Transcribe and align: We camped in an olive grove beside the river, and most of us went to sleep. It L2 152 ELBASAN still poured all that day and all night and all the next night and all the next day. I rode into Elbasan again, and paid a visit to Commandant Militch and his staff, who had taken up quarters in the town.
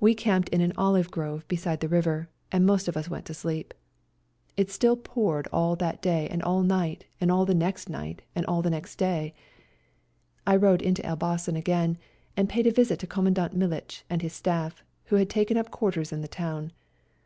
We 0.00 0.14
camped 0.14 0.50
in 0.50 0.60
an 0.60 0.74
olive 0.76 1.10
grove 1.10 1.48
beside 1.48 1.80
the 1.80 1.88
river, 1.88 2.28
and 2.52 2.66
most 2.66 2.88
of 2.88 2.94
us 2.98 3.08
went 3.08 3.24
to 3.24 3.32
sleep. 3.32 3.72
It 4.54 4.68
L2 4.68 4.84
152 4.84 4.86
ELBASAN 4.90 4.96
still 4.96 4.96
poured 4.98 5.48
all 5.50 5.74
that 5.76 6.02
day 6.02 6.28
and 6.28 6.42
all 6.42 6.62
night 6.62 7.06
and 7.22 7.32
all 7.32 7.46
the 7.46 7.54
next 7.54 7.88
night 7.88 8.20
and 8.34 8.44
all 8.44 8.60
the 8.60 8.68
next 8.68 8.96
day. 8.96 9.32
I 10.46 10.56
rode 10.56 10.82
into 10.82 11.00
Elbasan 11.04 11.56
again, 11.56 11.96
and 12.36 12.50
paid 12.50 12.66
a 12.66 12.70
visit 12.70 12.98
to 12.98 13.06
Commandant 13.06 13.54
Militch 13.56 14.04
and 14.10 14.20
his 14.20 14.34
staff, 14.34 14.84
who 15.06 15.16
had 15.16 15.30
taken 15.30 15.56
up 15.56 15.70
quarters 15.70 16.12
in 16.12 16.20
the 16.20 16.28
town. 16.28 16.72